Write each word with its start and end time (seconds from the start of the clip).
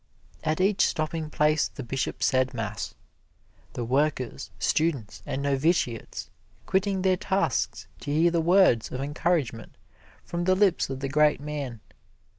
At 0.43 0.59
each 0.59 0.83
stopping 0.83 1.29
place 1.29 1.67
the 1.67 1.83
Bishop 1.83 2.23
said 2.23 2.55
mass 2.55 2.95
the 3.73 3.85
workers, 3.85 4.49
students 4.57 5.21
and 5.27 5.43
novitiates 5.43 6.31
quitting 6.65 7.03
their 7.03 7.17
tasks 7.17 7.85
to 7.99 8.11
hear 8.11 8.31
the 8.31 8.41
words 8.41 8.91
of 8.91 8.99
encouragement 8.99 9.75
from 10.25 10.45
the 10.45 10.55
lips 10.55 10.89
of 10.89 11.01
the 11.01 11.07
great 11.07 11.39
man. 11.39 11.81